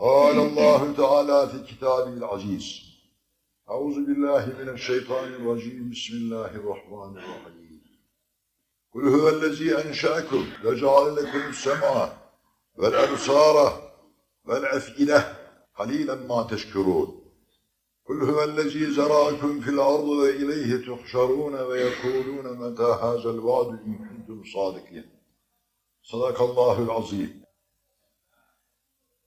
[0.00, 2.80] قال الله تعالى في كتابه العزيز
[3.70, 5.90] أعوذ بالله من الشيطان الرجيم.
[5.90, 7.82] بسم الله الرحمن الرحيم.
[8.94, 12.12] قل هو الذي أنشأكم وجعل لكم السمع
[12.74, 13.56] والأبصار
[14.44, 15.36] والأفئدة.
[15.78, 17.08] قليلا ما تشكرون.
[18.08, 25.10] قل هو الذي زرعكم في الأرض وإليه تحشرون ويقولون متى هذا الوعد إن كنتم صادقين.
[26.02, 27.49] صدق الله العظيم.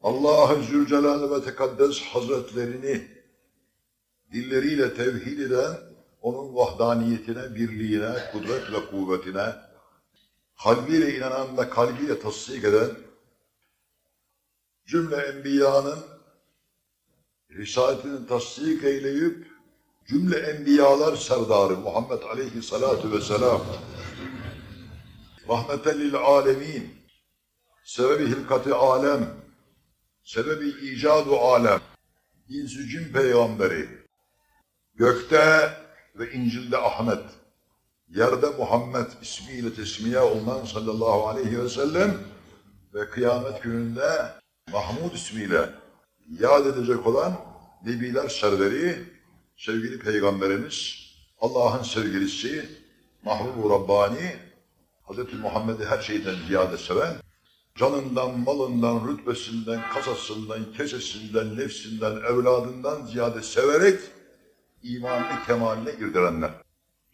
[0.03, 3.07] Allah-u Zülcelal ve Tekaddes Hazretlerini
[4.31, 5.77] dilleriyle tevhid eden,
[6.21, 9.55] onun vahdaniyetine, birliğine, kudret ve kuvvetine,
[10.63, 12.89] kalbiyle inanan ve kalbiyle tasdik eden,
[14.87, 15.99] cümle enbiyanın
[17.51, 19.47] risaletini tasdik eyleyip,
[20.07, 23.61] cümle enbiyalar serdarı Muhammed Aleyhisselatü Vesselam,
[25.49, 26.95] rahmeten lil alemin,
[27.83, 29.42] sebebi hilkati alem,
[30.23, 31.81] sebebi icadu alem,
[32.49, 33.89] insü cin peygamberi,
[34.95, 35.73] gökte
[36.15, 37.23] ve İncil'de Ahmet,
[38.09, 42.17] yerde Muhammed ismiyle tesmiye olunan sallallahu aleyhi ve sellem
[42.93, 44.33] ve kıyamet gününde
[44.71, 45.69] Mahmud ismiyle
[46.39, 47.41] yad edecek olan
[47.85, 49.03] Nebiler serveri,
[49.57, 50.95] sevgili Peygamberimiz,
[51.41, 52.69] Allah'ın sevgilisi,
[53.23, 54.35] Mahbub-u Rabbani,
[55.07, 55.33] Hz.
[55.41, 57.15] Muhammed'i her şeyden ziyade seven,
[57.75, 63.99] canından, malından, rütbesinden, kasasından, kesesinden, nefsinden, evladından ziyade severek
[64.83, 66.51] imanını kemaline irdirenler.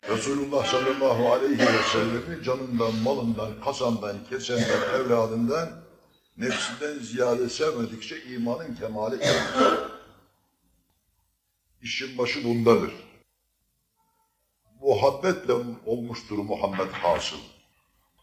[0.09, 5.69] Resulullah sallallahu aleyhi ve sellem'i canından, malından, kasandan, kesenden, evladından,
[6.37, 9.79] nefsinden ziyade sevmedikçe imanın kemali gelmez.
[11.81, 12.91] İşin başı bundadır.
[14.81, 15.53] Muhabbetle
[15.85, 17.37] olmuştur Muhammed hasıl.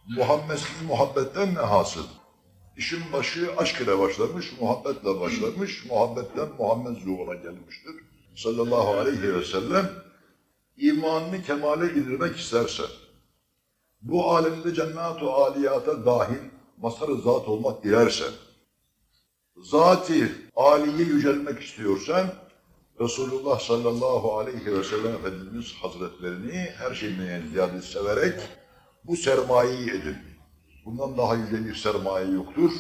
[0.09, 2.07] Muhammed'in muhabbetten ne hasıl?
[2.77, 7.95] İşin başı aşk ile başlamış, muhabbetle başlamış, muhabbetten Muhammed zuhura gelmiştir.
[8.37, 9.91] Sallallahu aleyhi ve sellem
[10.77, 12.83] imanını kemale indirmek isterse,
[14.03, 16.39] bu alemde cennet-u aliyata dahil
[16.77, 18.25] mazhar zat olmak dilerse,
[19.57, 22.27] zati aliye yücelmek istiyorsan,
[23.01, 28.41] Resulullah sallallahu aleyhi ve sellem Efendimiz Hazretlerini her şeyden ziyade severek
[29.05, 30.36] bu sermayeyi edin.
[30.87, 32.71] Bundan daha yüce bir sermaye yoktur.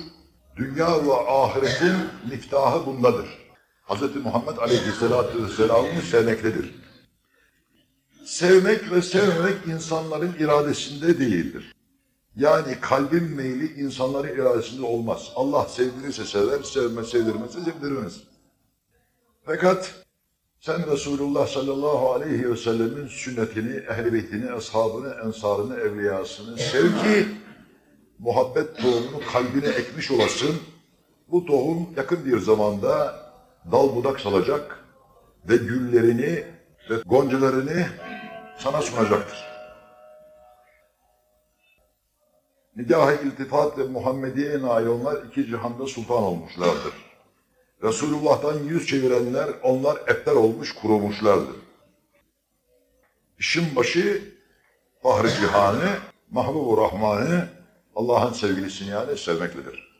[0.56, 1.96] Dünya ve ahiretin
[2.30, 3.26] miftahı bundadır.
[3.88, 4.16] Hz.
[4.24, 6.74] Muhammed Aleyhisselatü Vesselam'ı sevmektedir.
[8.24, 11.74] Sevmek ve sevmemek insanların iradesinde değildir.
[12.36, 15.32] Yani kalbin meyli insanların iradesinde olmaz.
[15.34, 18.20] Allah sevdirirse sever, sevmez, sevdirmezse sevdirmez.
[19.44, 19.94] Fakat
[20.60, 27.45] sen Resulullah sallallahu aleyhi ve sellemin sünnetini, ehl-i beytini, ashabını, ensarını, evliyasını sev ki
[28.18, 30.56] muhabbet tohumunu kalbine ekmiş olasın.
[31.30, 33.20] Bu tohum yakın bir zamanda
[33.72, 34.84] dal budak salacak
[35.48, 36.44] ve güllerini
[36.90, 37.86] ve goncalarını
[38.58, 39.46] sana sunacaktır.
[42.76, 46.92] Nidâh-ı iltifat ve Muhammediye nail onlar iki cihanda sultan olmuşlardır.
[47.82, 51.56] Resulullah'tan yüz çevirenler onlar etler olmuş kurumuşlardır.
[53.38, 54.34] İşin başı
[55.02, 55.98] Fahri Cihan'ı,
[56.30, 57.55] Mahbub-u Rahman'ı,
[57.96, 59.96] Allah'ın sevgilisini yani sevmektedir.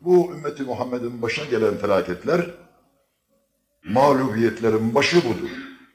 [0.00, 2.50] Bu ümmeti Muhammed'in başına gelen felaketler,
[3.84, 5.50] mağlubiyetlerin başı budur.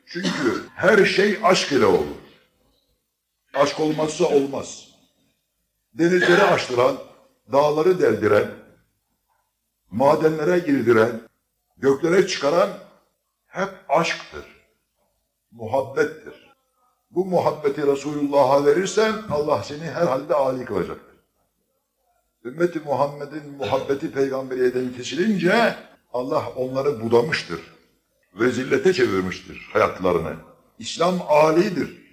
[0.06, 2.16] Çünkü her şey aşk ile olur.
[3.54, 4.88] Aşk olmazsa olmaz.
[5.94, 6.98] Denizleri açtıran,
[7.52, 8.52] dağları deldiren,
[9.92, 11.22] madenlere girdiren,
[11.78, 12.70] göklere çıkaran
[13.48, 14.46] hep aşktır.
[15.52, 16.56] Muhabbettir.
[17.12, 21.15] Bu muhabbeti Resulullah'a verirsen Allah seni herhalde âli kılacaktır.
[22.46, 25.76] Ümmeti Muhammed'in muhabbeti peygamberiyeden kesilince
[26.14, 27.60] Allah onları budamıştır.
[28.40, 30.36] Ve zillete çevirmiştir hayatlarını.
[30.80, 32.06] İslam âlidir.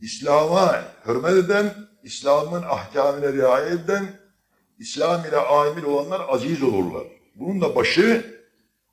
[0.00, 4.06] İslam'a hürmet eden, İslam'ın ahkamine riayet eden,
[4.78, 7.06] İslam ile amil olanlar aziz olurlar.
[7.34, 8.34] Bunun da başı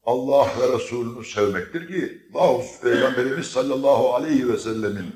[0.03, 5.15] Allah ve Resulünü sevmektir ki Mahus Peygamberimiz sallallahu aleyhi ve sellemin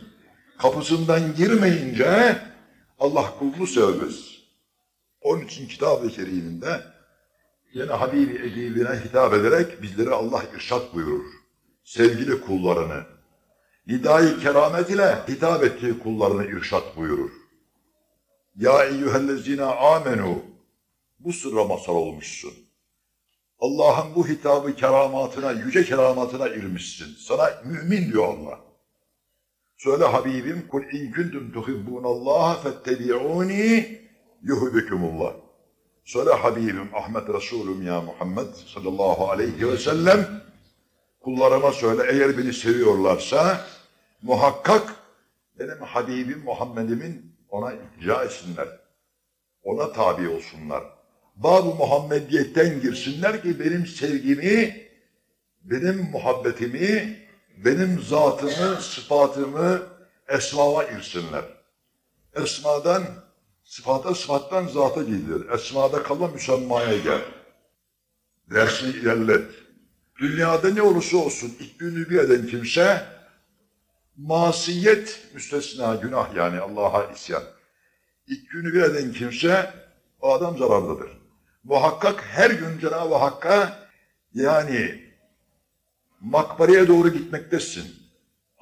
[0.58, 2.38] kapısından girmeyince
[3.00, 4.35] Allah kulunu sevmez.
[5.26, 6.82] Onun için kitab-ı keriminde
[7.74, 11.26] yine Habibi edibine hitap ederek bizlere Allah irşat buyurur.
[11.84, 13.04] Sevgili kullarını,
[13.88, 17.32] nidai keramet ile hitap ettiği kullarını irşat buyurur.
[18.56, 20.44] Ya eyyühellezine amenu
[21.20, 22.54] bu sırra mazhar olmuşsun.
[23.60, 27.16] Allah'ın bu hitabı keramatına, yüce keramatına irmişsin.
[27.20, 28.60] Sana mümin diyor Allah.
[29.78, 34.05] Söyle Habibim, kul in kuntum tuhibbunallaha fettebi'uni
[34.46, 35.34] yuhibbukumullah.
[36.04, 40.42] Söyle Habibim Ahmet Resulüm ya Muhammed sallallahu aleyhi ve sellem
[41.20, 43.66] kullarıma söyle eğer beni seviyorlarsa
[44.22, 44.96] muhakkak
[45.60, 48.68] benim Habibim Muhammed'imin ona iltica etsinler.
[49.64, 50.84] Ona tabi olsunlar.
[51.36, 54.88] Bab-ı Muhammediyetten girsinler ki benim sevgimi,
[55.64, 57.20] benim muhabbetimi,
[57.66, 59.82] benim zatımı, sıfatımı
[60.28, 61.46] esmama irsinler.
[62.36, 63.04] Esmadan,
[63.66, 65.50] sıfata, sıfattan zata gidilir.
[65.50, 67.22] Esmada kalan müsemmaya gel.
[68.50, 69.52] Dersini ilerlet.
[70.20, 73.06] Dünyada ne olursa olsun ikbünü bir eden kimse
[74.18, 77.44] masiyet müstesna günah yani Allah'a isyan.
[78.28, 79.74] İkbünü bir eden kimse
[80.22, 81.10] o adam zararlıdır.
[81.64, 83.90] Muhakkak her gün Cenab-ı Hakk'a
[84.34, 85.06] yani
[86.22, 88.05] makbareye doğru gitmektesin.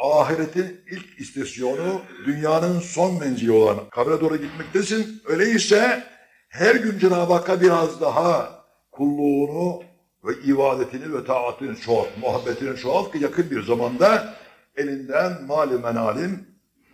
[0.04, 5.22] Ahiretin ilk istasyonu dünyanın son menzili olan kabre doğru gitmektesin.
[5.26, 6.04] Öyleyse
[6.50, 9.84] her gün Cenab-ı Hakk'a biraz daha kulluğunu
[10.24, 14.36] ve ibadetini ve taatini çoğalt, muhabbetini çoğalt ki yakın bir zamanda
[14.76, 16.48] elinden mali menalin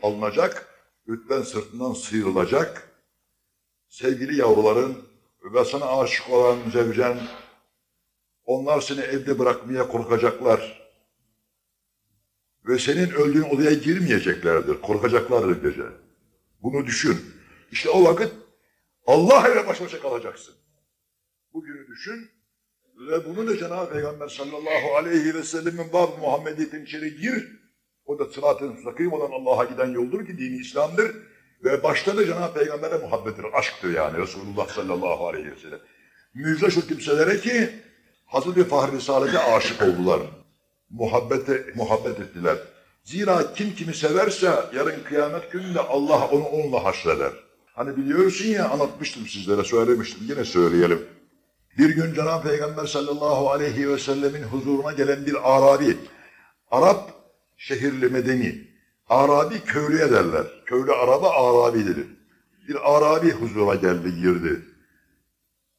[0.03, 0.67] alınacak,
[1.09, 2.91] rütben sırtından sıyrılacak,
[3.87, 4.97] sevgili yavruların
[5.53, 7.17] ve sana aşık olan zevcen,
[8.45, 10.78] onlar seni evde bırakmaya korkacaklar.
[12.65, 15.83] Ve senin öldüğün odaya girmeyeceklerdir, korkacaklardır gece.
[16.61, 17.17] Bunu düşün.
[17.71, 18.31] İşte o vakit
[19.05, 20.55] Allah ile baş başa kalacaksın.
[21.53, 22.29] Bugünü düşün
[22.99, 27.59] ve bunu da Cenab-ı Peygamber sallallahu aleyhi ve sellemin bab Muhammediyetin içeri gir.
[28.05, 31.15] O da sırat-ı müstakim olan Allah'a giden yoldur ki dini İslam'dır.
[31.63, 35.79] Ve başta da Cenab-ı Peygamber'e muhabbettir, aşktır yani Resulullah sallallahu aleyhi ve sellem.
[36.33, 37.69] Müjde şu kimselere ki
[38.25, 40.21] Hazreti Fahri Saadet'e aşık oldular.
[40.89, 42.57] Muhabbete, muhabbet ettiler.
[43.03, 44.45] Zira kim kimi severse
[44.75, 47.31] yarın kıyamet gününde Allah onu onunla haşreder.
[47.65, 51.05] Hani biliyorsun ya anlatmıştım sizlere söylemiştim yine söyleyelim.
[51.77, 55.97] Bir gün Cenab-ı Peygamber sallallahu aleyhi ve sellemin huzuruna gelen bir Arabi,
[56.71, 57.11] Arap
[57.57, 58.67] şehirli medeni,
[59.09, 60.45] Arabi köylüye derler.
[60.65, 62.07] Köylü araba Arabidir.
[62.67, 64.61] Bir Arabi huzura geldi girdi.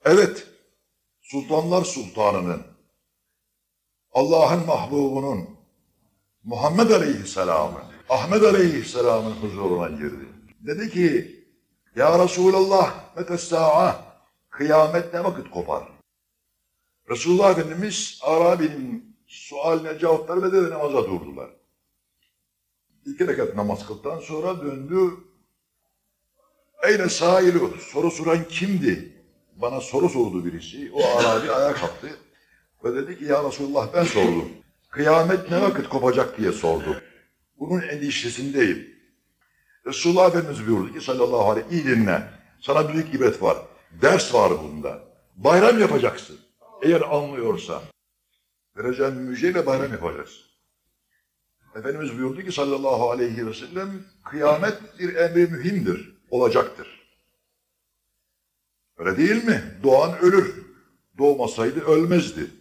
[0.04, 0.46] Evet,
[1.20, 2.62] Sultanlar Sultanı'nın,
[4.12, 5.48] Allah'ın mahbubunun,
[6.44, 10.28] Muhammed Aleyhisselam'ın, Ahmet Aleyhisselam'ın huzuruna girdi.
[10.60, 11.36] Dedi ki,
[11.96, 14.04] Ya Resulallah, metessa'a,
[14.50, 15.88] kıyamet ne vakit kopar?
[17.10, 21.50] Resulullah Efendimiz Arabi'nin sualine cevap vermedi ve namaza durdular.
[23.06, 25.10] İki rekat namaz kıldıktan sonra döndü.
[26.88, 29.22] Eyne sailu, soru soran kimdi?
[29.56, 30.92] Bana soru sordu birisi.
[30.94, 32.18] O Arabi ayağa kalktı.
[32.84, 34.48] Ve dedi ki ya Resulullah ben sordum.
[34.90, 37.02] Kıyamet ne vakit kopacak diye sordu.
[37.58, 39.00] Bunun endişesindeyim.
[39.86, 42.30] Resulullah Efendimiz buyurdu ki sallallahu aleyhi iyi dinle.
[42.60, 43.56] Sana büyük ibret var.
[44.02, 45.02] Ders var bunda.
[45.36, 46.38] Bayram yapacaksın.
[46.82, 47.82] Eğer anlıyorsa.
[48.76, 50.42] Vereceğim müjdeyle bayram yapacaksın.
[51.76, 57.00] Efendimiz buyurdu ki sallallahu aleyhi ve sellem kıyamet bir emri mühimdir, olacaktır.
[58.96, 59.62] Öyle değil mi?
[59.82, 60.54] Doğan ölür.
[61.18, 62.59] Doğmasaydı ölmezdi.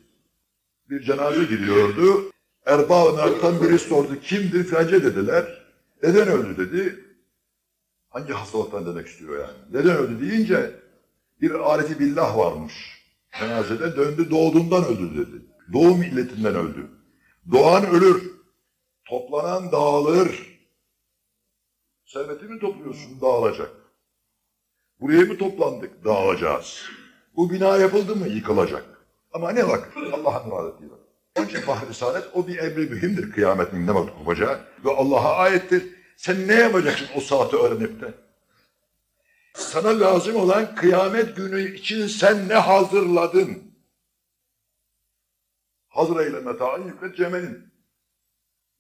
[0.90, 2.32] Bir cenaze gidiyordu.
[2.66, 4.20] Erbağın biri sordu.
[4.22, 5.66] Kimdir filanca dediler.
[6.04, 7.06] Neden öldü dedi.
[8.10, 9.58] Hangi hastalıktan demek istiyor yani.
[9.72, 10.72] Neden öldü deyince
[11.42, 13.04] bir aleti billah varmış.
[13.40, 15.46] Cenazede döndü doğduğundan öldü dedi.
[15.74, 16.88] Doğum illetinden öldü.
[17.52, 18.32] Doğan ölür.
[19.06, 20.60] Toplanan dağılır.
[22.06, 23.22] Serveti mi topluyorsun?
[23.22, 23.72] Dağılacak.
[25.02, 26.06] Buraya mı toplandık?
[26.06, 26.84] Dağılacağız.
[27.36, 28.28] Bu bina yapıldı mı?
[28.28, 28.99] Yıkılacak.
[29.34, 29.98] Ama ne vakit?
[30.14, 31.00] Allah'ın vaadeti var.
[31.38, 35.84] Onun için Fahri Saadet o bir emri mühimdir kıyametin ne vakit kopacağı ve Allah'a ayettir.
[36.18, 38.14] Sen ne yapacaksın o saati öğrenip de?
[39.54, 43.74] Sana lazım olan kıyamet günü için sen ne hazırladın?
[45.88, 47.74] Hazır eyleme ta'in yüklet cemelin.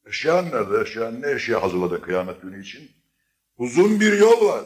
[0.06, 0.82] Eşyan nerede?
[0.82, 2.92] Eşyan ne eşya hazırladı kıyamet günü için?
[3.58, 4.66] Uzun bir yol var.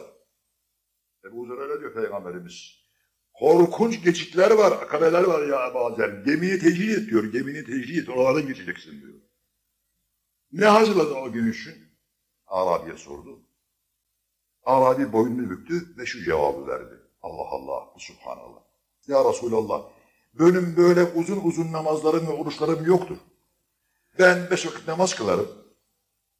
[1.24, 2.83] Ebu Zer öyle diyor Peygamberimiz.
[3.34, 6.24] Korkunç geçitler var, akabeler var ya bazen.
[6.24, 9.14] Gemiyi tecrid et diyor, gemini tecrid et, oralardan geçeceksin diyor.
[10.52, 11.74] Ne hazırladı o gün için?
[12.46, 13.40] Arabi'ye sordu.
[14.64, 16.94] Arabi boynunu büktü ve şu cevabı verdi.
[17.22, 18.60] Allah Allah, Subhanallah.
[19.08, 19.82] Ya Resulallah,
[20.34, 23.16] benim böyle uzun uzun namazlarım ve oruçlarım yoktur.
[24.18, 25.48] Ben beş vakit namaz kılarım.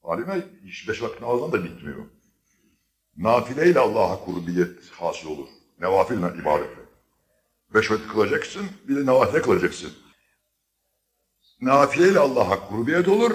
[0.03, 0.43] Halime
[0.87, 2.05] beş vakit namazdan da bitmiyor.
[3.17, 5.47] Nafileyle Allah'a kurbiyet hasıl olur.
[5.79, 6.84] Nevafille ibadetle.
[7.75, 9.91] Beş vakit kılacaksın, bir de nafile kılacaksın.
[11.61, 13.31] Nafileyle Allah'a kurbiyet olur.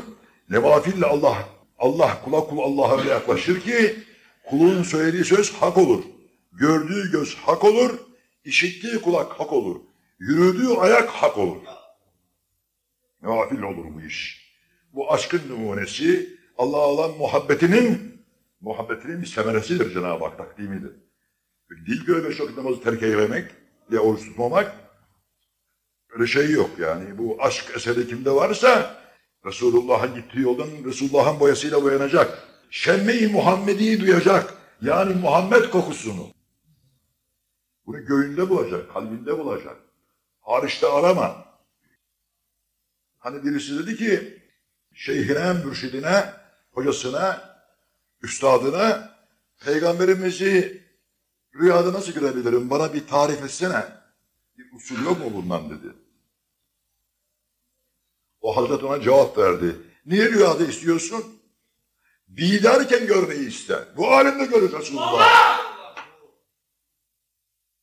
[0.50, 4.04] Nevafille Allah, Allah kula kul Allah'a öyle yaklaşır ki
[4.44, 6.04] kulun söylediği söz hak olur.
[6.52, 7.98] Gördüğü göz hak olur.
[8.44, 9.80] işittiği kulak hak olur.
[10.18, 11.62] Yürüdüğü ayak hak olur.
[13.22, 14.50] Nafil olur bu iş.
[14.92, 18.22] Bu aşkın numunesi Allah'a olan muhabbetinin
[18.60, 20.92] muhabbetinin bir semeresidir Cenab-ı Hak takdimidir.
[21.86, 23.59] Ki öyle beş vakit namazı terk eylemek
[23.92, 24.76] ya oruç tutmamak.
[26.10, 27.18] Öyle şey yok yani.
[27.18, 28.96] Bu aşk eseri kimde varsa
[29.46, 32.48] Resulullah'ın gittiği yoldan Resulullah'ın boyasıyla boyanacak.
[32.70, 34.54] Şemme-i Muhammedi'yi duyacak.
[34.82, 36.28] Yani Muhammed kokusunu.
[37.86, 39.76] Bunu göğünde bulacak, kalbinde bulacak.
[40.40, 41.44] Hariçte arama.
[43.18, 44.42] Hani birisi dedi ki,
[44.94, 46.24] şeyhine, mürşidine,
[46.70, 47.56] hocasına,
[48.22, 49.16] üstadına,
[49.64, 50.79] peygamberimizi
[51.54, 53.84] rüyada nasıl görebilirim, bana bir tarif etsene.
[54.58, 55.94] Bir usul yok mu bundan dedi.
[58.40, 59.76] O Hazret ona cevap verdi.
[60.06, 61.40] Niye rüyada istiyorsun?
[62.28, 63.78] Bidarken görmeyi iste.
[63.96, 65.60] Bu alemde görür Resulullah.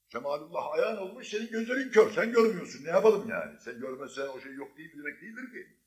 [0.09, 2.11] Cemalullah ayağın olmuş, senin gözlerin kör.
[2.11, 2.85] Sen görmüyorsun.
[2.85, 3.59] Ne yapalım yani?
[3.59, 5.77] Sen görmezsen o şey yok değil demek değildir ki.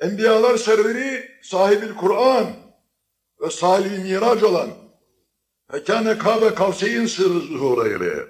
[0.00, 2.46] Enbiyalar serveri sahibi Kur'an
[3.40, 4.70] ve salih mirac olan
[5.72, 8.26] Fekâne kâbe kavseyin sırrı zuhureyri.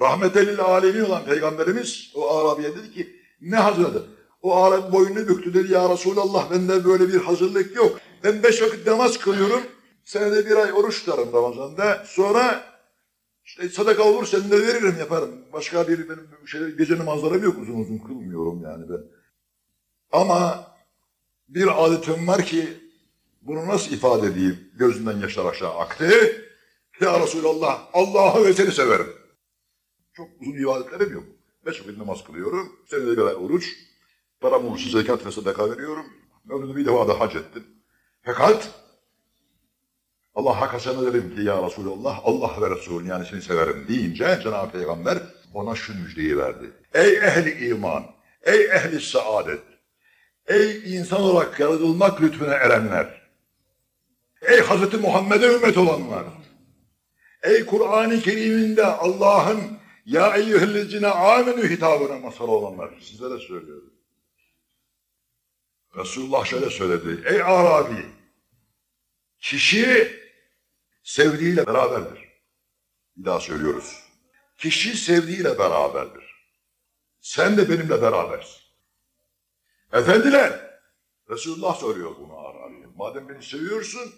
[0.00, 4.06] Rahmetelil alemin olan Peygamberimiz o Arabiye dedi ki ne hazırladı?
[4.42, 8.00] O Arabi boynunu büktü dedi ya Resulallah bende böyle bir hazırlık yok.
[8.24, 9.62] Ben beş vakit namaz kılıyorum.
[10.04, 12.04] Senede bir ay oruç tutarım Ramazan'da.
[12.06, 12.64] Sonra
[13.44, 15.30] işte sadaka olur senin de veririm yaparım.
[15.52, 19.02] Başka bir benim şey, gece namazlarım yok uzun uzun kılmıyorum yani ben.
[20.12, 20.66] Ama
[21.48, 22.68] bir adetim var ki
[23.42, 24.58] bunu nasıl ifade edeyim?
[24.74, 26.12] Gözünden yaşlar aşağı aktı.
[27.00, 29.12] Ya Resulallah Allah'ı ve seni severim.
[30.12, 31.24] Çok uzun ibadetlerim yok.
[31.66, 32.72] Beş vakit namaz kılıyorum.
[32.90, 33.68] Senede ay oruç.
[34.40, 36.06] Param olursa zekat ve sadaka veriyorum.
[36.50, 37.64] Ömrümde bir defa da hac ettim.
[38.22, 38.70] Fakat
[40.34, 45.18] Allah hakasına dedim ki ya Resulallah Allah ve Resulü yani seni severim deyince Cenab-ı Peygamber
[45.54, 46.70] ona şu müjdeyi verdi.
[46.94, 48.04] Ey ehli iman,
[48.42, 49.62] ey ehli saadet,
[50.46, 53.30] ey insan olarak yaratılmak lütfüne erenler,
[54.42, 55.00] ey Hz.
[55.00, 56.24] Muhammed'e ümmet olanlar,
[57.42, 63.94] ey Kur'an-ı Kerim'inde Allah'ın ya eyyühellezine amenü hitabına masal olanlar, sizlere söylüyorum.
[65.96, 68.06] Resulullah şöyle söyledi, ey Arabi,
[69.38, 70.20] kişi
[71.02, 72.28] sevdiğiyle beraberdir.
[73.16, 74.02] Bir daha söylüyoruz.
[74.58, 76.32] Kişi sevdiğiyle beraberdir.
[77.20, 78.62] Sen de benimle berabersin.
[79.92, 80.78] Efendiler,
[81.30, 82.86] Resulullah soruyor bunu Arabi'ye.
[82.96, 84.14] Madem beni seviyorsun,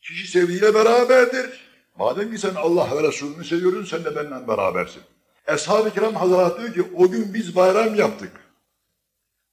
[0.00, 1.69] kişi sevdiğiyle beraberdir.
[2.00, 5.02] Madem ki sen Allah ve Resulünü seviyorsun, sen de benimle berabersin.
[5.46, 8.32] Eshab-ı kiram Hazretleri diyor ki, o gün biz bayram yaptık.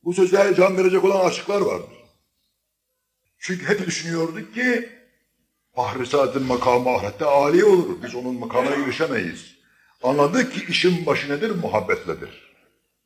[0.04, 1.98] Bu sözlere can verecek olan aşıklar vardır.
[3.40, 4.90] Çünkü hep düşünüyorduk ki
[5.76, 7.98] Fahri Saadet'in makamı ahirette âli olur.
[8.04, 9.56] Biz onun makamına erişemeyiz.
[10.04, 11.52] Anladık ki işin başı nedir?
[11.52, 12.54] Muhabbetledir.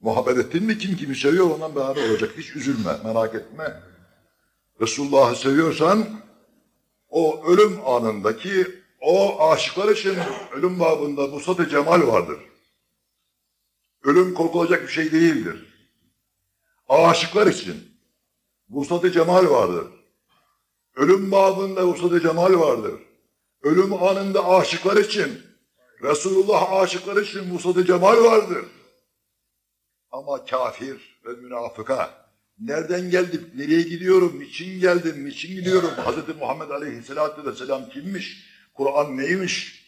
[0.02, 2.32] Muhabbet ettin mi kim kimi seviyor ondan beraber olacak.
[2.38, 3.82] Hiç üzülme, merak etme.
[4.82, 6.06] Resulullah'ı seviyorsan
[7.10, 10.18] o ölüm anındaki o aşıklar için
[10.52, 12.40] ölüm babında musat cemal vardır.
[14.04, 15.66] Ölüm korkulacak bir şey değildir.
[16.90, 17.76] Aşıklar için
[18.70, 19.88] vuslat cemal vardır.
[20.96, 22.94] Ölüm babında vuslat cemal vardır.
[23.64, 25.42] Ölüm anında aşıklar için,
[26.04, 28.66] Resulullah aşıklar için vuslat cemal vardır.
[30.12, 32.30] Ama kafir ve münafıka,
[32.60, 36.38] nereden geldim, nereye gidiyorum, niçin geldim, niçin gidiyorum, Hz.
[36.40, 38.51] Muhammed Aleyhisselatü Vesselam kimmiş,
[38.82, 39.86] Kur'an neymiş,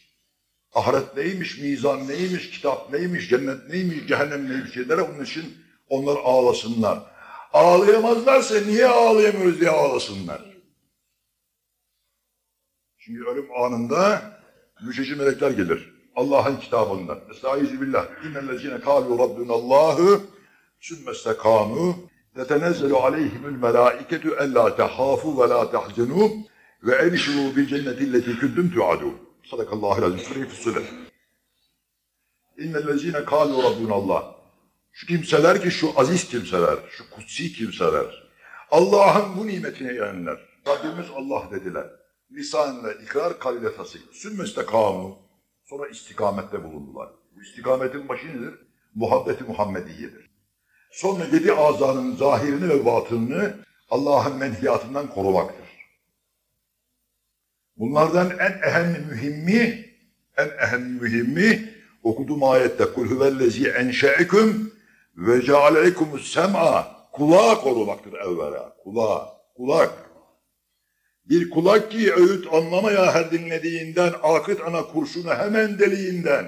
[0.74, 5.56] ahiret neymiş, mizan neymiş, kitap neymiş, cennet neymiş, cehennem neymiş şeylere onun için
[5.88, 6.98] onlar ağlasınlar.
[7.52, 10.42] Ağlayamazlarsa niye ağlayamıyoruz diye ağlasınlar.
[12.98, 14.22] Çünkü ölüm anında
[14.82, 15.94] müjdeci melekler gelir.
[16.16, 17.20] Allah'ın kitabından.
[17.30, 18.06] Estaizu billah.
[18.24, 20.22] İnnellezine kâlu rabbunallahu
[20.80, 21.94] sümmestekâmû
[22.34, 26.44] tetenezzelu aleyhimül melâiketu ellâ tehâfu ve lâ tehzenû
[26.84, 29.10] ve ebşirû bil cennetilleti kündüm tu'adû.
[29.44, 30.18] Sadakallahu azim.
[30.18, 30.86] Sure-i Füssilet.
[32.58, 34.34] İnnellezine kâlu rabbunallah.
[34.92, 38.24] Şu kimseler ki şu aziz kimseler, şu kutsi kimseler,
[38.70, 40.38] Allah'ın bu nimetine yenenler.
[40.68, 41.86] Rabbimiz Allah dediler.
[42.32, 44.02] Lisanla ikrar kalbe tasik.
[44.12, 45.18] Sümmeste kamu.
[45.64, 47.08] Sonra istikamette bulundular.
[47.36, 48.54] Bu istikametin başı nedir?
[48.94, 50.30] Muhabbeti Muhammediye'dir.
[50.92, 53.54] Sonra yedi azanın zahirini ve batınını
[53.90, 55.73] Allah'ın menhiyatından korumaktır.
[57.76, 59.84] Bunlardan en ehem mühimmi,
[60.36, 64.72] en ehem mühimmi okuduğum ayette kul huvellezi enşe'eküm
[65.16, 68.76] ve cealeykumus sem'a kulağı korumaktır evvela.
[68.84, 70.10] Kulağı, kulak.
[71.24, 76.46] Bir kulak ki öğüt anlamaya her dinlediğinden, akıt ana kurşunu hemen deliğinden.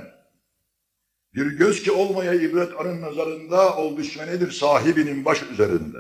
[1.35, 5.99] Bir göz ki olmaya ibret anın nazarında, ol düşmenidir sahibinin baş üzerinde.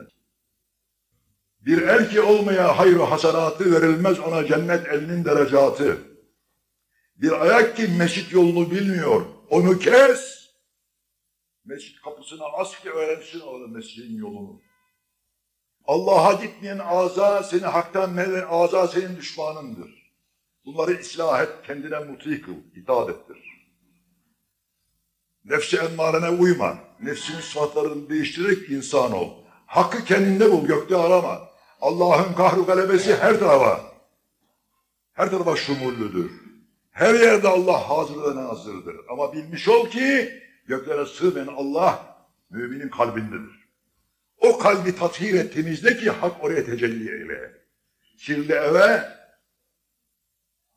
[1.66, 5.98] Bir el ki olmaya hayru hasanatı verilmez ona cennet elinin derecatı.
[7.16, 10.50] Bir ayak ki mescit yolunu bilmiyor, onu kes.
[11.64, 14.60] Mescit kapısına as ki öğrensin orada mescidin yolunu.
[15.84, 20.12] Allah'a gitmeyen ağza seni haktan meylen ağza senin düşmanındır.
[20.64, 23.38] Bunları ıslah et, kendine muti kıl, itaat ettir.
[25.44, 26.78] Nefsi emmarene uyma.
[27.02, 29.30] Nefsinin sıfatlarını değiştirerek insan ol.
[29.66, 31.55] Hakkı kendinde bul, gökte arama.
[31.80, 33.80] Allah'ın kahru galebesi her tarafa.
[35.12, 36.30] Her tarafa şumullüdür.
[36.90, 38.96] Her yerde Allah hazır ve nazırdır.
[39.08, 40.32] Ama bilmiş ol ki
[40.66, 42.16] göklere sığmayan Allah
[42.50, 43.66] müminin kalbindedir.
[44.38, 47.52] O kalbi tathir et, temizle ki hak oraya tecelli eyle.
[48.18, 49.08] Kirli eve,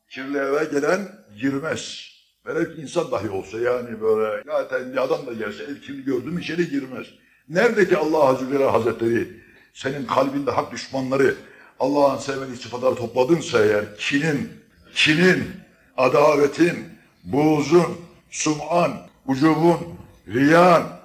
[0.08, 1.08] kirli eve gelen
[1.40, 2.10] girmez.
[2.46, 7.06] Ki insan dahi olsa yani böyle zaten adam da gelse el kirli gördüm içeri girmez.
[7.48, 9.40] Nerede ki Allah Azze Hazretleri
[9.74, 11.36] senin kalbinde hak düşmanları
[11.80, 14.52] Allah'ın sevmediği sıfatları topladınsa eğer kinin,
[14.94, 15.50] kinin,
[15.96, 17.96] adavetin, buğzun,
[18.30, 18.92] sum'an,
[19.26, 19.78] ucubun,
[20.28, 21.00] riyan,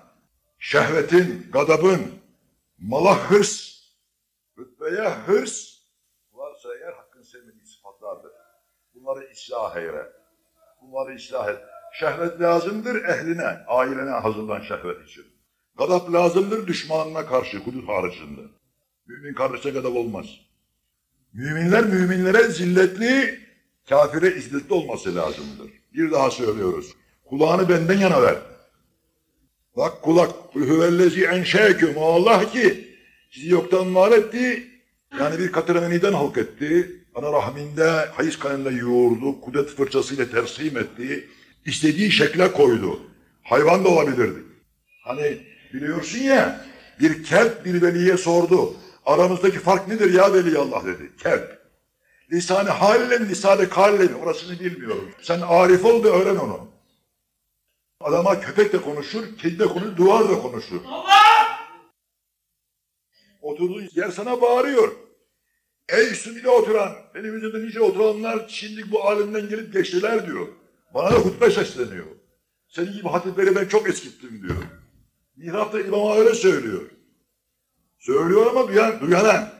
[0.60, 2.02] şehvetin, gadabın,
[2.80, 3.76] mala hırs,
[4.58, 5.76] rütbeye hırs
[6.34, 8.32] varsa eğer hakkın sevmediği sıfatlardır.
[8.94, 10.06] Bunları ıslah eyle.
[10.82, 11.60] Bunları ıslah et.
[11.94, 15.35] Şehvet lazımdır ehline, ailene hazırlan şehvet için.
[15.78, 18.42] Gadap lazımdır düşmanına karşı, hudut haricinde.
[19.08, 20.26] Mümin kardeşe gadap olmaz.
[21.34, 23.40] Müminler müminlere zilletli,
[23.90, 25.72] kafire izzetli olması lazımdır.
[25.94, 26.94] Bir daha söylüyoruz.
[27.26, 28.36] Kulağını benden yana ver.
[29.78, 31.98] Bak kulak, hüvellezi enşeküm.
[31.98, 32.88] O Allah ki
[33.32, 34.68] sizi yoktan var etti.
[35.20, 36.92] Yani bir katıremeniden halk etti.
[37.16, 39.42] Ana rahminde, hayız kanında yoğurdu.
[39.42, 41.30] Kudret fırçasıyla tersim etti.
[41.66, 43.00] istediği şekle koydu.
[43.44, 44.40] Hayvan da olabilirdi.
[45.04, 45.38] Hani
[45.74, 46.66] biliyorsun ya,
[47.00, 48.74] bir kelp bir veliye sordu.
[49.06, 51.12] Aramızdaki fark nedir ya veli Allah dedi.
[51.24, 51.66] Kelp.
[52.32, 54.16] Lisanı haliyle mi, lisanı kaliyle mi?
[54.16, 55.12] Orasını bilmiyorum.
[55.22, 56.68] Sen arif ol da öğren onu.
[58.02, 60.80] Adama köpek de konuşur, kedi de konuşur, duvar da konuşur.
[63.42, 64.92] Oturduğun yer sana bağırıyor.
[65.90, 70.48] Ey üstümde oturan, benim üzerinde nice oturanlar şimdi bu alemden gelip geçtiler diyor.
[70.94, 72.06] Bana da hutbe sesleniyor.
[72.68, 74.56] Senin gibi hatipleri ben çok eskittim diyor.
[75.36, 76.90] Mihrapta imama öyle söylüyor.
[78.00, 79.52] Söylüyor ama duyan, duyana,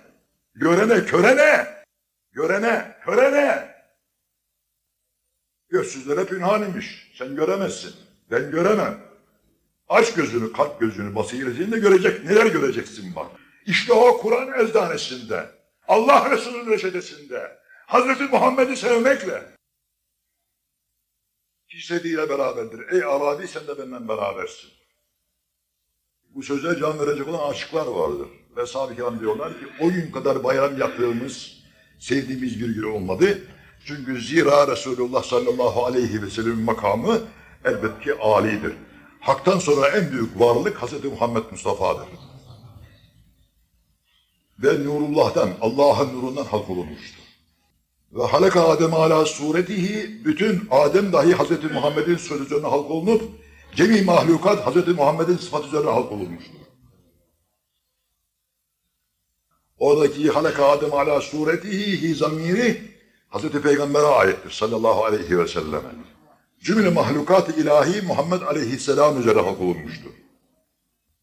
[0.56, 1.68] görene, körene,
[2.32, 3.76] görene, körene.
[5.70, 7.12] Gözsüzlere pünhan imiş.
[7.18, 7.96] Sen göremezsin.
[8.32, 9.02] Ben göremem.
[9.88, 12.26] Aç gözünü, kalp gözünü, basiretini de görecek.
[12.26, 13.32] Neler göreceksin bak.
[13.66, 15.50] İşte o Kur'an ezdanesinde,
[15.88, 19.56] Allah Resulü'nün reçetesinde, Hazreti Muhammed'i sevmekle
[21.70, 22.94] istediğiyle beraberdir.
[22.94, 24.70] Ey Arabi sen de benden berabersin.
[26.36, 28.28] Bu söze can verecek olan aşıklar vardır.
[28.58, 31.64] Ve sahabe diyorlar ki o gün kadar bayram yaptığımız,
[32.00, 33.40] sevdiğimiz bir gün olmadı.
[33.86, 37.20] Çünkü zira Resulullah sallallahu aleyhi ve sellem makamı
[37.66, 38.74] elbette ki âlidir.
[39.20, 41.04] Hak'tan sonra en büyük varlık Hz.
[41.04, 42.08] Muhammed Mustafa'dır.
[44.60, 47.24] Ve Nurullah'tan, Allah'ın nurundan halk olunmuştur.
[48.12, 51.72] Ve halaka Adem ala suretihi, bütün Adem dahi Hz.
[51.74, 53.24] Muhammed'in sözü üzerine halk olunup,
[53.76, 54.88] cemi mahlukat Hz.
[54.88, 56.56] Muhammed'in sıfatı üzerine halk olunmuştur.
[59.78, 62.82] Oradaki halaka Adem ala suretihi hi zamiri
[63.30, 65.90] Hazreti Peygamber'e aittir sallallahu aleyhi ve selleme.
[66.64, 70.12] Cümle mahlukat ilahi Muhammed aleyhisselam üzere hak olunmuştur.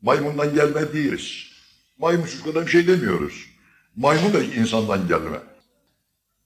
[0.03, 1.53] Maymundan gelme değiliz.
[1.99, 3.47] Maymun çocuklardan bir şey demiyoruz.
[3.97, 5.41] Maymun da insandan gelme.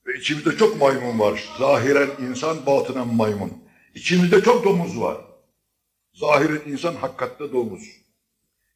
[0.06, 1.44] Ve içimizde çok maymun var.
[1.58, 3.52] Zahiren insan, batınen maymun.
[3.94, 5.25] İçimizde çok domuz var.
[6.16, 7.82] Zahiren insan, hakikatte domuz.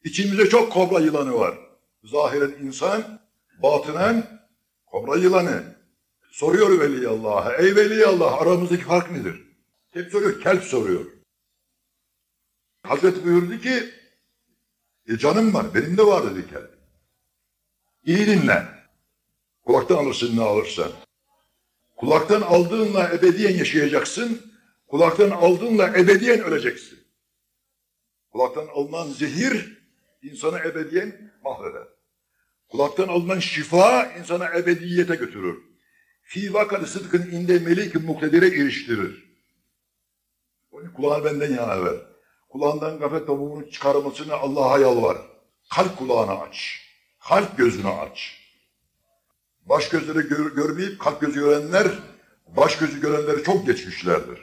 [0.03, 1.57] İçimizde çok kobra yılanı var.
[2.03, 3.19] Zahiren insan,
[3.63, 4.41] batınen
[4.85, 5.75] kobra yılanı.
[6.31, 9.41] Soruyor Veli Allah'a, ey Veli Allah aramızdaki fark nedir?
[9.91, 11.05] Hep soruyor, kelp soruyor.
[12.83, 13.89] Hazreti buyurdu ki,
[15.07, 16.77] e canım var, benim de var dedi kelp.
[18.05, 18.65] İyi dinle.
[19.65, 20.91] Kulaktan alırsın ne alırsan.
[21.97, 24.51] Kulaktan aldığınla ebediyen yaşayacaksın.
[24.87, 27.00] Kulaktan aldığınla ebediyen öleceksin.
[28.31, 29.83] Kulaktan alınan zehir
[30.21, 31.87] insanı ebediyen mahveder.
[32.69, 35.57] Kulaktan alınan şifa insana ebediyete götürür.
[36.21, 39.31] Fi vakad sıdkın inde melik muktedire eriştirir.
[40.71, 41.95] Onun kulağını benden yana ver.
[42.49, 45.17] Kulağından gaflet tavuğunu çıkarmasını Allah'a yalvar.
[45.69, 46.81] Kalp kulağını aç.
[47.19, 48.41] Kalp gözünü aç.
[49.65, 51.87] Baş gözleri gör, görmeyip kalp gözü görenler,
[52.47, 54.39] baş gözü görenleri çok geçmişlerdir.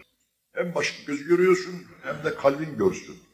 [0.52, 3.27] Hem baş gözü görüyorsun hem de kalbin görsün.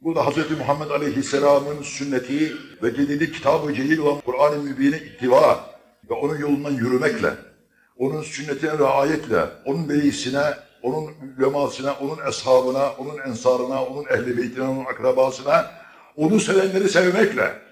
[0.00, 0.50] Burada Hz.
[0.58, 5.70] Muhammed Aleyhisselam'ın sünneti ve gelili kitab-ı celil olan Kur'an-ı Mübin'e ittiva
[6.10, 7.34] ve onun yolundan yürümekle,
[7.96, 10.44] onun sünnetine riayetle, onun beyisine,
[10.82, 15.70] onun ülemasına, onun eshabına, onun ensarına, onun ehli beytine, onun akrabasına,
[16.16, 17.62] onu sevenleri sevmekle.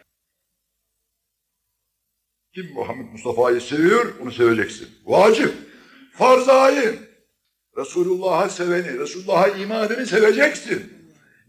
[2.54, 4.88] Kim Muhammed Mustafa'yı seviyor, onu seveceksin.
[5.04, 5.54] Vacip,
[6.12, 6.98] farz-ı ayın.
[7.76, 10.93] Resulullah'a seveni, Resulullah'a iman edeni seveceksin.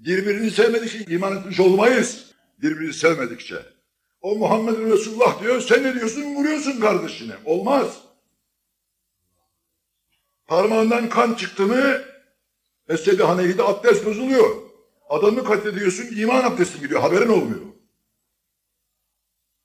[0.05, 2.33] Birbirini sevmedikçe iman etmiş olmayız.
[2.61, 3.65] Birbirini sevmedikçe.
[4.21, 6.35] O Muhammed Resulullah diyor, sen ne diyorsun?
[6.35, 7.33] Vuruyorsun kardeşine.
[7.45, 8.01] Olmaz.
[10.45, 12.01] Parmağından kan çıktı mı,
[12.87, 14.55] Mezhebi Hanefi'de abdest bozuluyor.
[15.09, 17.61] Adamı katlediyorsun, iman abdestin gidiyor, haberin olmuyor.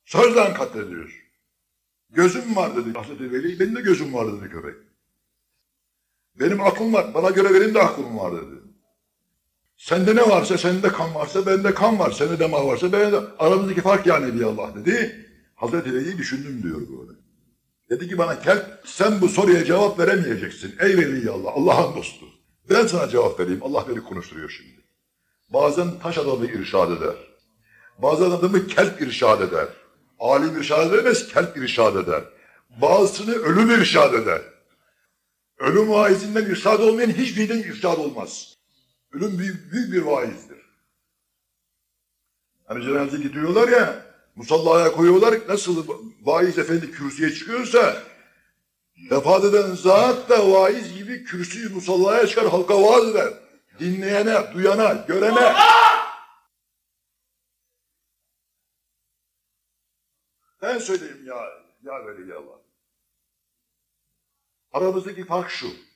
[0.04, 1.20] Sözden katlediyorsun.
[2.10, 4.74] Gözüm var dedi Hazreti Veli, benim de gözüm var dedi köpek.
[6.34, 8.69] Benim aklım var, bana göre benim de aklım var dedi.
[9.80, 12.10] Sende ne varsa, sende kan varsa, bende kan var.
[12.10, 13.20] Sende de mal varsa, bende de.
[13.38, 15.26] Aramızdaki fark yani diye Allah dedi.
[15.54, 17.18] Hazreti Veli düşündüm diyor böyle.
[17.90, 20.74] Dedi ki bana kelp, sen bu soruya cevap veremeyeceksin.
[20.80, 22.26] Ey Veli Allah, Allah'ın dostu.
[22.70, 23.60] Ben sana cevap vereyim.
[23.62, 24.84] Allah beni konuşturuyor şimdi.
[25.52, 27.16] Bazen taş adamı irşad eder.
[27.98, 29.68] Bazen adamı kelp irşad eder.
[30.18, 32.22] Alim irşad edemez, kelp irşad eder.
[32.82, 34.42] Bazısını ölüm irşad eder.
[35.58, 38.59] Ölüm vaizinden irşad olmayan hiçbirinden irşad olmaz.
[39.12, 40.60] Ölüm büyük, büyük bir vaizdir.
[42.66, 45.86] Hani cenaze gidiyorlar ya, musallaya koyuyorlar, nasıl
[46.20, 48.02] vaiz efendi kürsüye çıkıyorsa,
[49.10, 53.34] vefat eden zat da vaiz gibi kürsüyü musallaya çıkar, halka vaaz eder.
[53.78, 55.54] Dinleyene, duyana, görene.
[60.62, 61.36] Ben söyleyeyim ya,
[61.82, 62.60] ya veli Allah.
[64.72, 65.89] Aramızdaki fark şu.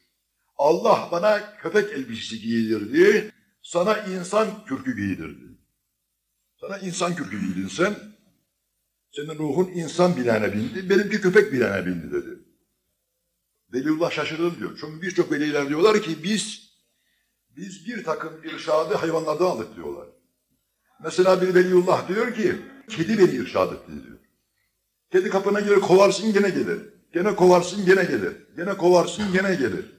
[0.56, 5.58] Allah bana köpek elbisesi giydirdi, sana insan kürkü giydirdi.
[6.60, 7.96] Sana insan kürkü giydin sen,
[9.12, 12.38] senin ruhun insan bilene bindi, benimki köpek bilene bindi dedi.
[13.72, 14.78] Veliullah şaşırdım diyor.
[14.80, 16.70] Çünkü birçok veliler diyorlar ki biz,
[17.56, 20.08] biz bir takım irşadı hayvanlardan aldık diyorlar.
[21.02, 22.56] Mesela bir veliullah diyor ki,
[22.88, 24.18] kedi beni irşad etti diyor.
[25.12, 26.94] Kedi kapına gelir kovarsın gene gelir.
[27.12, 28.36] Gene kovarsın gene gelir.
[28.56, 29.93] Gene kovarsın gene gelir.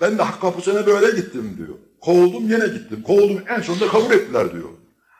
[0.00, 1.78] Ben de hak kapısına böyle gittim diyor.
[2.00, 3.02] Kovuldum yine gittim.
[3.02, 4.68] Kovuldum en sonunda kabul ettiler diyor.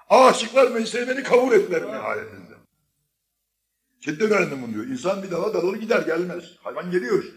[0.08, 2.54] Aşıklar meclise beni kabul ettiler nihayetinde.
[4.00, 4.84] Kedden öğrendim bunu diyor.
[4.86, 6.44] İnsan bir dala dalır gider gelmez.
[6.62, 7.36] Hayvan geliyor işte.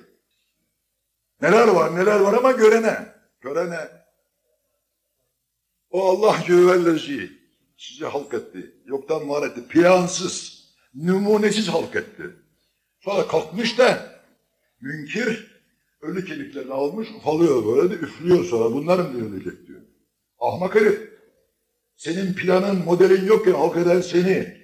[1.41, 3.15] Neler var neler var ama görene.
[3.41, 3.87] Görene.
[5.89, 7.31] O Allah cüvellezi
[7.77, 8.75] sizi halk etti.
[8.85, 9.67] Yoktan var etti.
[9.67, 10.63] Plansız,
[10.95, 12.23] numunesiz halk etti.
[12.99, 14.19] Sonra kalkmış da
[14.81, 15.52] münkir
[16.03, 19.81] ölü kemiklerini almış ufalıyor böyle de üflüyor sonra bunlar mı dirilecek diyor.
[20.39, 21.13] Ahmak herif.
[21.95, 24.63] Senin planın, modelin yokken halk eden seni.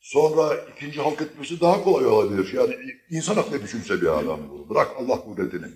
[0.00, 2.52] Sonra ikinci halk etmesi daha kolay olabilir.
[2.52, 2.76] Yani
[3.10, 4.70] insan aklına düşünse bir adam bu.
[4.70, 5.66] Bırak Allah kudretini.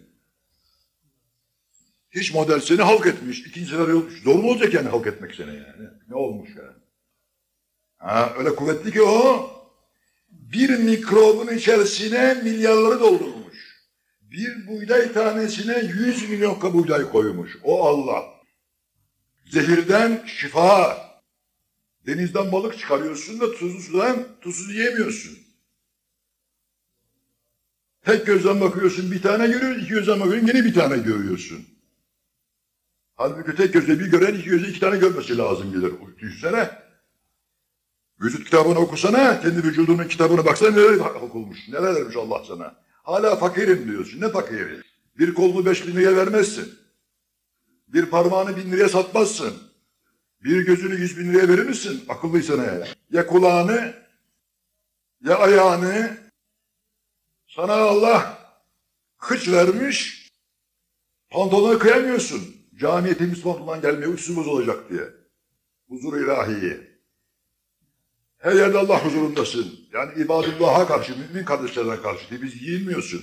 [2.10, 3.40] Hiç model seni halk etmiş.
[3.40, 3.86] İkinci sefer
[4.24, 5.88] zor mu olacak yani halk etmek seni yani?
[6.08, 6.76] Ne olmuş yani?
[7.98, 9.50] Ha, öyle kuvvetli ki o
[10.30, 13.41] bir mikrobun içerisine milyarları doldurmuş.
[14.32, 17.58] Bir buğday tanesine yüz milyon buğday koymuş.
[17.62, 18.24] O Allah.
[19.44, 20.98] Zehirden şifa.
[22.06, 25.38] Denizden balık çıkarıyorsun da tuzlu sudan tuzsuz yiyemiyorsun.
[28.04, 31.66] Tek gözden bakıyorsun bir tane görüyorsun, iki gözden bakıyorsun yine bir tane görüyorsun.
[33.14, 35.92] Halbuki tek gözle bir gören iki gözle iki tane görmesi lazım gelir.
[36.18, 36.70] Düşünsene.
[38.20, 42.82] Vücut kitabını okusana, kendi vücudunun kitabını baksana neler okulmuş, neler vermiş Allah sana.
[43.02, 44.20] Hala fakirim diyorsun.
[44.20, 44.82] Ne fakiri?
[45.18, 46.78] Bir kolunu beş bin liraya vermezsin.
[47.88, 49.54] Bir parmağını bin liraya satmazsın.
[50.44, 52.04] Bir gözünü yüz bin liraya verir misin?
[52.08, 52.96] Akıllıysan eğer.
[53.10, 53.94] Ya kulağını,
[55.24, 56.16] ya ayağını
[57.46, 58.38] sana Allah
[59.18, 60.30] kıç vermiş,
[61.30, 62.56] pantolona kıyamıyorsun.
[62.76, 65.04] Camiye temiz pantolon gelmiyor, üstümüz olacak diye.
[65.88, 66.91] Huzur ilahiyi.
[68.42, 69.80] Her yerde Allah huzurundasın.
[69.92, 73.22] Yani ibadullah'a karşı, mümin kardeşlerine karşı diye biz giyinmiyorsun.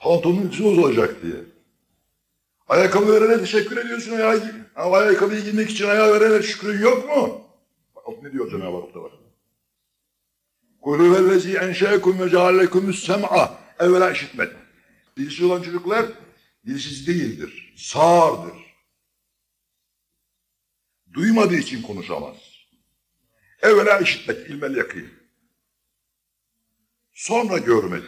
[0.00, 1.36] Pantolonun üstümüz olacak diye.
[2.68, 4.12] Ayakkabı verene teşekkür ediyorsun.
[4.12, 4.42] Ayağı,
[4.76, 7.40] ama ayakkabıyı giymek için ayağı verene şükrün yok mu?
[7.96, 8.98] Bak ne diyor Cenab-ı Hak da
[10.82, 14.52] Kulü vellezi enşeekum ve ceallekümüs sem'a evvela işitmek.
[15.16, 16.06] Dilsiz olan çocuklar
[16.66, 17.74] dilsiz değildir.
[17.76, 18.58] Sağırdır.
[21.12, 22.53] Duymadığı için konuşamaz.
[23.64, 25.06] Evvela işitmek, ilmel yakın.
[27.12, 28.02] Sonra görmek.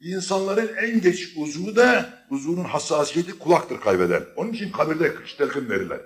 [0.00, 4.22] İnsanların en geç uzvu da uzvunun hassasiyeti kulaktır kaybeden.
[4.36, 6.00] Onun için kabirde telkin verirler.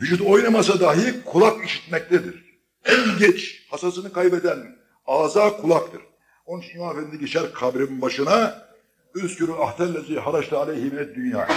[0.00, 2.44] Vücut oynamasa dahi kulak işitmektedir.
[2.84, 6.00] En geç hassasını kaybeden ağza kulaktır.
[6.46, 8.66] Onun için İmam Efendi geçer kabrin başına
[9.14, 11.48] Üskürü ahtellezi haraçta aleyhi minet dünya.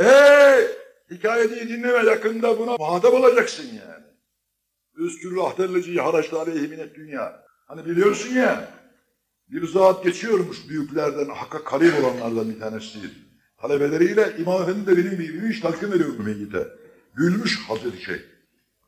[0.00, 0.68] Eee
[1.10, 4.09] hikayeyi dinleme yakında buna muhatap olacaksın yani.
[4.96, 7.44] Üskürü ahtellezi haraçta aleyhi minet dünya.
[7.66, 8.80] Hani biliyorsun ya
[9.48, 12.98] bir zat geçiyormuş büyüklerden, hakka karib olanlardan bir tanesi.
[13.60, 16.68] Talebeleriyle İmam Efendi de benim bir iş talkin veriyor bu meyyite.
[17.14, 18.20] Gülmüş Hazreti Şeyh.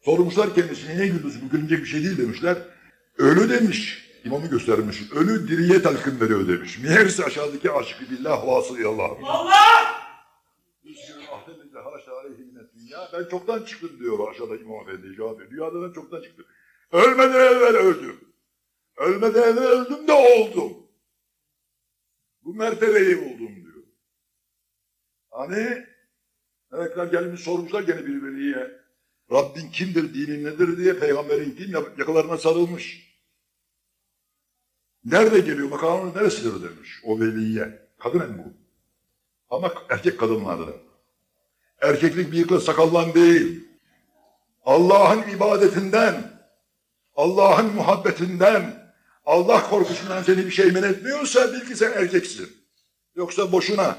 [0.05, 1.43] Sormuşlar kendisine niye güldünüz?
[1.43, 2.59] Bu gülünecek bir şey değil demişler.
[3.19, 4.09] Ölü demiş.
[4.25, 5.13] İmamı göstermiş.
[5.13, 6.79] Ölü diriye talkin veriyor demiş.
[6.79, 9.09] Meğerse aşağıdaki aşkı billah vasıl Allah.
[9.23, 10.02] Allah!
[12.93, 15.51] Dünya, ben çoktan çıktım diyor aşağıda İmam Efendi cevap veriyor.
[15.51, 16.47] Dünyada ben çoktan çıktım.
[16.93, 18.21] Ölmeden evvel öldüm.
[18.97, 20.87] Ölmeden evvel öldüm de oldum.
[22.43, 23.85] Bu mertebeyi buldum diyor.
[25.31, 25.87] Hani
[26.73, 28.83] melekler gelmiş sormuşlar gene bir veliye.
[29.33, 33.13] Rabbin kimdir, dinin nedir diye peygamberin kim yakalarına sarılmış.
[35.05, 37.89] Nerede geliyor, makamının neresidir demiş o veliye.
[37.99, 38.53] Kadın hem bu.
[39.51, 40.92] Ama erkek kadınlardı.
[41.83, 43.65] Erkeklik bıyıkla sakallan değil.
[44.65, 46.33] Allah'ın ibadetinden,
[47.17, 48.93] Allah'ın muhabbetinden,
[49.25, 52.49] Allah korkusundan seni bir şey men etmiyorsa bil ki sen erkeksin.
[53.17, 53.99] Yoksa boşuna.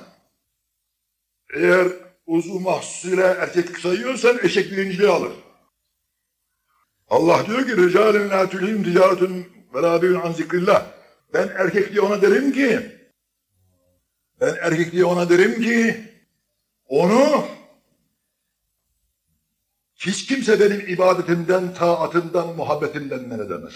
[1.56, 1.88] Eğer
[2.28, 5.32] uzun mahsusuyla erkeklik sayıyorsan eşek birinciliği alır.
[7.10, 9.94] Allah diyor ki ricalin la tulhim ticaretun ve la
[10.24, 10.84] an.
[11.34, 12.80] Ben erkekliği ona derim ki
[14.42, 16.02] ben erkekliği ona derim ki
[16.88, 17.46] onu
[20.06, 23.74] hiç kimse benim ibadetimden, taatımdan, muhabbetimden men edemez.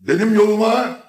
[0.00, 1.00] Benim yoluma,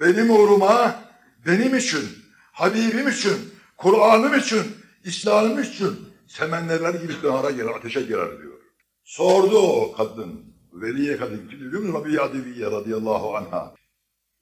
[0.00, 1.04] benim uğruma,
[1.46, 2.08] benim için,
[2.52, 3.36] Habibim için,
[3.76, 4.62] Kur'an'ım için,
[5.04, 5.96] İslam'ım için
[6.26, 8.60] semenlerler gibi nara girer, ateşe girer diyor.
[9.04, 11.94] Sordu o kadın, veliye kadın, kim biliyor musun?
[11.94, 13.74] Rabbi Adiviye radıyallahu anha.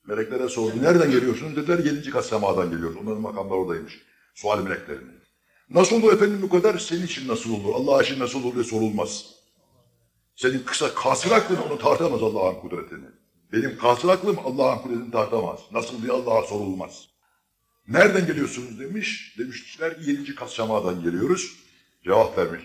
[0.06, 1.56] Meleklere sordu, nereden geliyorsunuz?
[1.56, 2.96] Dediler, yedinci kat semadan geliyoruz.
[2.96, 4.02] Onların makamları oradaymış.
[4.34, 5.23] Sual meleklerinin.
[5.70, 6.78] Nasıl olur efendim bu kadar?
[6.78, 7.74] Senin için nasıl olur?
[7.74, 9.24] Allah için nasıl olur diye sorulmaz.
[10.36, 13.06] Senin kısa kasır aklın onu tartamaz Allah'ın kudretini.
[13.52, 15.60] Benim kasır aklım Allah'ın kudretini tartamaz.
[15.72, 17.08] Nasıl diye Allah'a sorulmaz.
[17.88, 19.34] Nereden geliyorsunuz demiş.
[19.38, 21.56] Demişler ki yedinci kat semadan geliyoruz.
[22.04, 22.62] Cevap vermiş.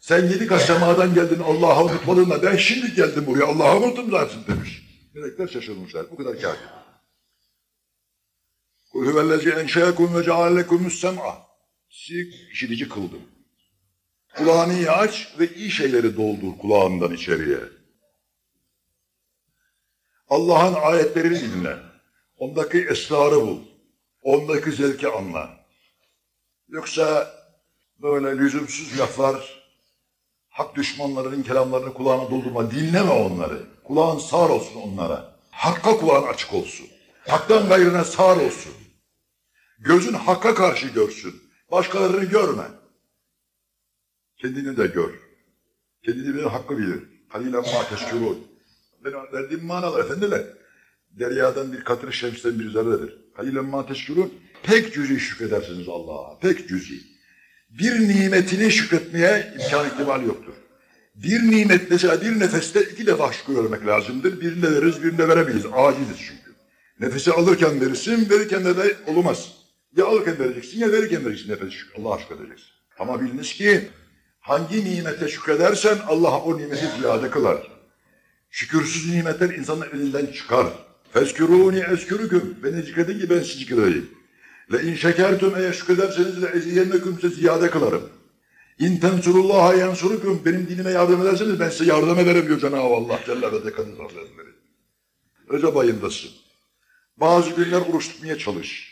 [0.00, 4.38] Sen yedi kat semadan geldin Allah'a unutmadın da ben şimdi geldim buraya Allah'a unuttum zaten
[4.48, 4.82] demiş.
[5.14, 6.10] Melekler şaşırmışlar.
[6.10, 6.64] Bu kadar kâfi.
[8.92, 11.49] Kul huvellezi enşeyekum ve ceallekumus sem'a.
[11.90, 13.22] Sizi işitici kıldım.
[14.36, 17.58] Kulağını aç ve iyi şeyleri doldur kulağından içeriye.
[20.28, 21.76] Allah'ın ayetlerini dinle.
[22.36, 23.58] Ondaki esrarı bul.
[24.22, 25.50] Ondaki zevki anla.
[26.68, 27.34] Yoksa
[27.98, 29.62] böyle lüzumsuz laflar,
[30.48, 32.70] hak düşmanlarının kelamlarını kulağına doldurma.
[32.70, 33.66] Dinleme onları.
[33.84, 35.36] Kulağın sağır olsun onlara.
[35.50, 36.86] Hakka kulağın açık olsun.
[37.28, 38.72] Haktan gayrına sağır olsun.
[39.78, 41.49] Gözün hakka karşı görsün.
[41.70, 42.64] Başkalarını görme.
[44.36, 45.10] Kendini de gör.
[46.04, 47.00] Kendini bir hakkı bilir.
[47.28, 48.38] Halilen ma teşkürûn.
[49.04, 50.42] Ben verdiğim manalar efendiler.
[51.10, 53.18] Deryadan bir katır şemsten bir zerredir.
[53.34, 54.32] Halilen ma teşkürûn.
[54.62, 56.38] Pek cüzi şükredersiniz Allah'a.
[56.38, 57.00] Pek cüzi.
[57.70, 60.54] Bir nimetini şükretmeye imkan ihtimal yoktur.
[61.14, 64.40] Bir nimet mesela bir nefeste iki defa şükür vermek lazımdır.
[64.40, 65.66] Birinde veririz, birinde veremeyiz.
[65.72, 66.54] Aciziz çünkü.
[67.00, 69.59] Nefesi alırken verirsin, verirken de, de olmaz.
[69.96, 71.74] Ya alırken vereceksin ya verirken vereceksin nefes.
[71.98, 72.68] Allah'a şükredeceksin.
[72.98, 73.88] Ama biliniz ki
[74.40, 77.70] hangi nimete şükredersen Allah o nimeti ziyade kılar.
[78.50, 80.66] Şükürsüz nimetler insanın elinden çıkar.
[81.12, 82.56] Fezkürûni eskürüküm.
[82.64, 84.10] Beni zikredin ki ben sizi zikredeyim.
[84.72, 88.08] Le in şekertüm eğer şükrederseniz le eziyenneküm size ziyade kılarım.
[88.78, 90.44] İn tensurullaha yansuruküm.
[90.44, 94.48] Benim dinime yardım ederseniz ben size yardım ederim diyor Cenab-ı Allah Celle ve Tekadüs Hazretleri.
[95.52, 96.30] Recep ayındasın.
[97.16, 98.89] Bazı günler oruç tutmaya çalış.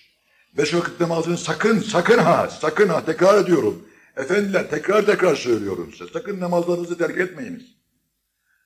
[0.56, 3.88] Beş vakit namazını sakın, sakın ha, sakın ha, tekrar ediyorum.
[4.16, 6.12] Efendiler tekrar tekrar söylüyorum size.
[6.12, 7.62] Sakın namazlarınızı terk etmeyiniz.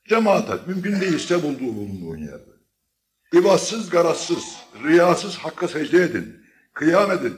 [0.09, 2.53] Cemaat et, mümkün değilse bulduğu bulunduğun yerde.
[3.33, 4.45] İbatsız, garazsız,
[4.85, 6.37] riyasız hakka secde edin.
[6.75, 7.35] Kıyam edin.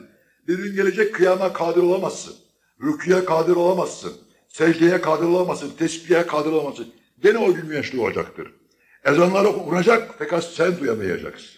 [0.49, 2.35] Bir gün gelecek kıyama kadir olamazsın.
[2.83, 4.13] Rüküye kadir olamazsın.
[4.49, 5.71] Secdeye kadir olamazsın.
[5.79, 6.93] Tesbihe kadir olamazsın.
[7.23, 8.53] Gene o gün güneş doğacaktır.
[9.05, 11.54] Ezanlar okunacak fakat sen duyamayacaksın.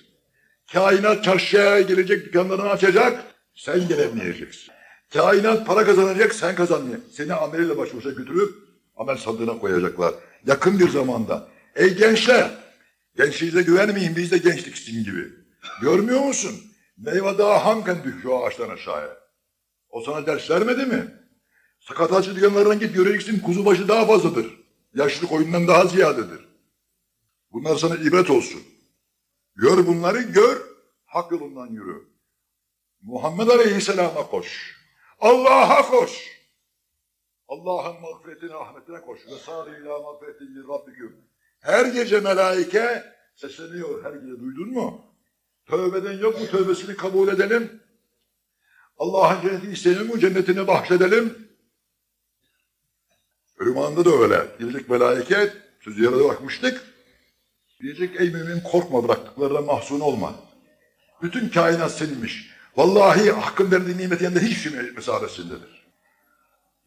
[0.72, 3.24] Kainat çarşıya gelecek dükkanlarını açacak,
[3.54, 4.74] sen gelemeyeceksin.
[5.12, 7.12] Kainat para kazanacak, sen kazanmayacaksın.
[7.12, 8.54] Seni ameliyle baş başa götürüp
[8.96, 10.14] amel sandığına koyacaklar.
[10.46, 11.48] Yakın bir zamanda.
[11.76, 12.50] Ey gençler,
[13.16, 15.32] Gençliğinize güvenmeyin biz de gençlik sizin gibi.
[15.82, 16.54] Görmüyor musun?
[16.96, 19.16] Meyve daha hamken düşüyor ağaçtan aşağıya.
[19.88, 21.14] O sana ders vermedi mi?
[21.80, 24.46] Sakatacı dükkanlarına git göreceksin kuzubaşı daha fazladır.
[24.94, 26.48] Yaşlı koyundan daha ziyadedir.
[27.52, 28.62] Bunlar sana ibret olsun.
[29.56, 30.62] Gör bunları gör,
[31.04, 32.08] hak yolundan yürü.
[33.02, 34.76] Muhammed Aleyhisselam'a koş.
[35.20, 36.36] Allah'a koş.
[37.48, 39.20] Allah'ın mağfiretine, rahmetine koş.
[39.26, 41.16] Ve sâri ilâ mağfiretin Rabbiküm.
[41.60, 44.04] Her gece melaike sesleniyor.
[44.04, 45.14] Her gece duydun mu?
[45.66, 46.46] Tövbeden yok mu?
[46.46, 47.82] Tövbesini kabul edelim.
[48.98, 50.20] Allah'ın cennetini isteyelim mi?
[50.20, 51.48] Cennetini bahşedelim.
[53.58, 54.46] Ölüm anında da öyle.
[54.58, 56.95] Gelecek melaike, söz yarıda bakmıştık.
[57.82, 60.34] Diyecek ey mümin korkma bıraktıklarına mahzun olma.
[61.22, 62.50] Bütün kainat seninmiş.
[62.76, 65.86] Vallahi hakkın verdiği nimet yanında hiçbir şey mesabesindedir.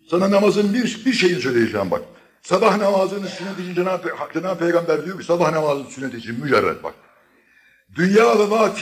[0.10, 2.02] Sana namazın bir, bir şeyini söyleyeceğim bak.
[2.41, 6.93] Sabah namazının sünneti için Cenab-ı, Cenab-ı Peygamber diyor ki sabah namazının sünneti için mücerred bak.
[7.95, 8.75] Dünya ve ma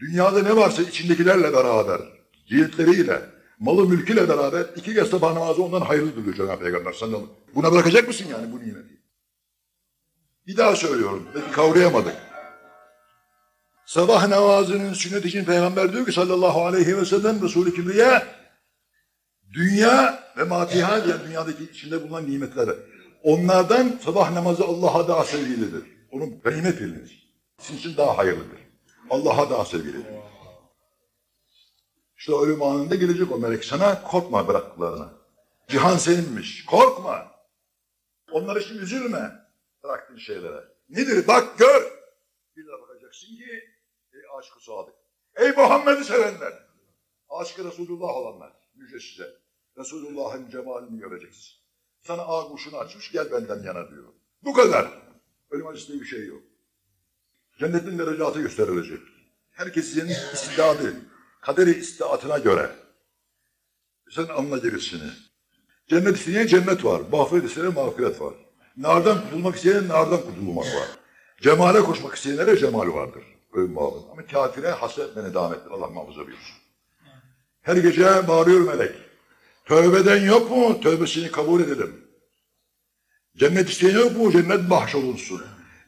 [0.00, 2.00] dünyada ne varsa içindekilerle beraber,
[2.46, 3.22] cihetleriyle,
[3.58, 7.30] malı mülküyle beraber iki kez sabah namazı ondan hayırlıdır diyor Cenab-ı Peygamber sallallahu.
[7.54, 9.01] Buna bırakacak mısın yani bu nimeti?
[10.46, 11.28] Bir daha söylüyorum.
[11.52, 12.16] Kavrayamadık.
[13.86, 18.22] Sabah namazının sünnet için Peygamber diyor ki sallallahu aleyhi ve sellem Resulü Kibriye
[19.52, 22.70] dünya ve matiha yani dünyadaki içinde bulunan nimetleri.
[23.22, 25.82] Onlardan sabah namazı Allah'a daha sevgilidir.
[26.10, 27.32] Onun ganimet bilinir.
[27.58, 28.58] Sizin için daha hayırlıdır.
[29.10, 30.06] Allah'a daha sevgilidir.
[32.18, 35.12] İşte ölüm anında gelecek o melek sana korkma bıraktıklarına.
[35.68, 36.64] Cihan seninmiş.
[36.64, 37.26] Korkma.
[38.32, 39.41] Onlar için üzülme
[39.84, 40.64] bıraktığın şeylere.
[40.88, 41.26] Nedir?
[41.26, 41.82] Bak gör.
[42.56, 43.64] Bir de bakacaksın ki
[44.12, 44.94] ey aşkı sadık.
[45.36, 46.52] Ey Muhammed'i sevenler.
[47.28, 48.52] Aşkı Resulullah olanlar.
[48.74, 49.30] Müjde size.
[49.78, 51.54] Resulullah'ın cemalini göreceksin.
[52.00, 54.12] Sana ağuşunu açmış gel benden yana diyor.
[54.42, 55.02] Bu kadar.
[55.50, 56.42] Ölüm acısı bir şey yok.
[57.58, 59.00] Cennetin derecatı gösterilecek.
[59.50, 60.94] Herkesin istidadı,
[61.40, 62.70] kaderi istidatına göre.
[64.10, 65.10] Sen anla gerisini.
[65.86, 67.02] Cennet isteyen cennet var.
[67.12, 68.34] Mağfiret isteyen mağfiret var.
[68.76, 70.88] Nardan kurtulmak isteyen nardan kurtulmak var.
[71.40, 73.22] Cemale koşmak isteyenlere cemal vardır.
[73.52, 74.12] Ölüm babında.
[74.12, 75.70] Ama kafire hasret ve nedamettir.
[75.70, 76.56] Allah muhafaza buyursun.
[77.62, 78.94] Her gece bağırıyor melek.
[79.64, 80.80] Tövbeden yok mu?
[80.80, 82.04] Tövbesini kabul edelim.
[83.36, 84.32] Cennet isteyen yok mu?
[84.32, 85.42] Cennet bahşolunsun.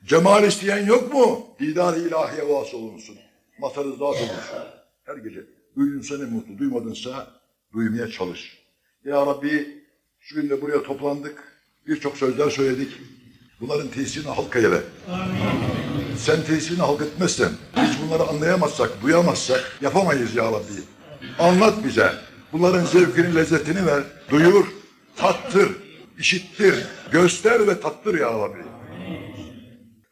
[0.05, 1.47] Cemal isteyen yok mu?
[1.61, 3.17] Didar-ı ilahiye vasıl olunsun.
[3.59, 4.29] Matarı olunsun.
[5.05, 5.41] Her gece.
[5.77, 7.27] Duydunsa ne mutlu, duymadınsa
[7.73, 8.65] duymaya çalış.
[9.05, 9.85] Ya Rabbi
[10.19, 11.54] şu gün de buraya toplandık.
[11.87, 12.93] Birçok sözler söyledik.
[13.61, 14.81] Bunların tesirini halk eyle.
[16.19, 20.83] Sen tesirini halk etmezsen, biz bunları anlayamazsak, duyamazsak yapamayız ya Rabbi.
[21.39, 22.13] Anlat bize.
[22.53, 24.03] Bunların zevkini, lezzetini ver.
[24.31, 24.67] Duyur,
[25.17, 25.69] tattır,
[26.19, 26.75] işittir,
[27.13, 28.65] göster ve tattır ya Rabbi.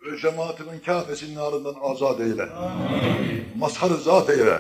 [0.07, 2.49] Ve cemaatinin kafesinin narından azat eyle.
[3.59, 4.59] Mazharı zat eyle.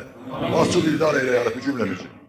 [0.52, 2.21] Vasıl idare eyle ya Rabbi cümlemizi.